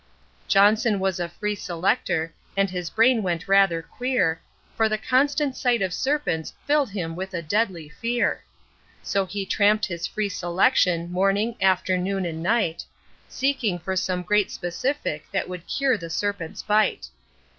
Johnson 0.47 0.99
was 0.99 1.19
a 1.19 1.29
free 1.29 1.53
selector, 1.53 2.33
and 2.57 2.71
his 2.71 2.89
brain 2.89 3.21
went 3.21 3.47
rather 3.47 3.83
queer, 3.83 4.41
For 4.75 4.89
the 4.89 4.97
constant 4.97 5.55
sight 5.55 5.83
of 5.83 5.93
serpents 5.93 6.55
filled 6.65 6.89
him 6.89 7.15
with 7.15 7.35
a 7.35 7.43
deadly 7.43 7.87
fear; 7.87 8.41
So 9.03 9.27
he 9.27 9.45
tramped 9.45 9.85
his 9.85 10.07
free 10.07 10.29
selection, 10.29 11.11
morning, 11.11 11.55
afternoon, 11.61 12.25
and 12.25 12.41
night, 12.41 12.83
Seeking 13.29 13.77
for 13.77 13.95
some 13.95 14.23
great 14.23 14.49
specific 14.49 15.27
that 15.31 15.47
would 15.47 15.67
cure 15.67 15.99
the 15.99 16.09
serpent's 16.09 16.63
bite. 16.63 17.09